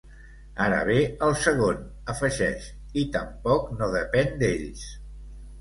Ara 0.67 0.79
ve 0.87 0.95
el 1.27 1.35
segon, 1.41 1.83
afegeix, 2.13 2.71
i 3.03 3.05
tampoc 3.19 3.71
no 3.83 3.91
depèn 4.01 4.37
d’ells. 4.41 4.89